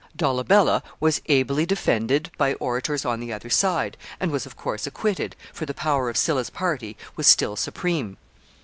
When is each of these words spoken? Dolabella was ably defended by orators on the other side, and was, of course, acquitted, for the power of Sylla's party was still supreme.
Dolabella 0.17 0.81
was 0.99 1.21
ably 1.27 1.63
defended 1.63 2.31
by 2.35 2.55
orators 2.55 3.05
on 3.05 3.19
the 3.19 3.31
other 3.31 3.51
side, 3.51 3.97
and 4.19 4.31
was, 4.31 4.47
of 4.47 4.55
course, 4.57 4.87
acquitted, 4.87 5.35
for 5.53 5.67
the 5.67 5.75
power 5.75 6.09
of 6.09 6.17
Sylla's 6.17 6.49
party 6.49 6.97
was 7.15 7.27
still 7.27 7.55
supreme. 7.55 8.17